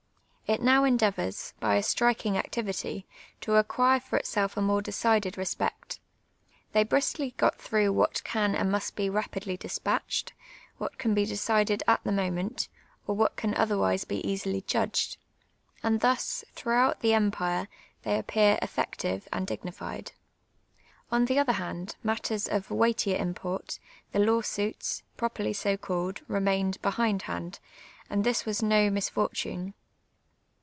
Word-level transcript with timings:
It 0.53 0.61
now 0.61 0.83
endea 0.83 1.13
vours, 1.13 1.53
by 1.61 1.75
a 1.77 1.81
strikin*^ 1.81 2.35
activity, 2.35 3.07
to 3.39 3.51
ac(piire 3.51 4.01
for 4.03 4.17
itself 4.17 4.57
a 4.57 4.61
more 4.61 4.81
decided 4.81 5.37
respect: 5.37 6.01
they 6.73 6.83
briskly 6.83 7.33
got 7.37 7.57
throufjh 7.57 7.93
what 7.93 8.21
can 8.25 8.53
and 8.53 8.69
must 8.69 8.97
be 8.97 9.09
ra})idly 9.09 9.57
disjiatched, 9.57 10.31
what 10.77 10.97
can 10.97 11.13
be 11.13 11.25
decided 11.25 11.83
at 11.87 12.03
the 12.03 12.11
moment, 12.11 12.67
or 13.07 13.15
what 13.15 13.37
can 13.37 13.53
otherwise 13.53 14.03
be 14.03 14.27
easily 14.29 14.59
judged; 14.63 15.15
and 15.83 16.01
thus, 16.01 16.43
throughout 16.51 16.99
the 16.99 17.13
empire, 17.13 17.69
they 18.03 18.19
appear 18.19 18.59
effective 18.61 19.29
and 19.31 19.47
dignified. 19.47 20.11
On 21.13 21.23
the 21.23 21.39
other 21.39 21.53
hand, 21.53 21.95
matters 22.03 22.49
of 22.49 22.69
weightier 22.69 23.17
im])ort, 23.17 23.79
the 24.11 24.19
law 24.19 24.41
suits, 24.41 25.01
pro 25.15 25.29
perly 25.29 25.53
so 25.55 25.77
called, 25.77 26.19
ri'mained 26.27 26.77
behindhand, 26.81 27.59
and 28.09 28.25
this 28.25 28.43
was 28.45 28.61
no 28.61 28.89
mis 28.89 29.07
fortune. 29.07 29.75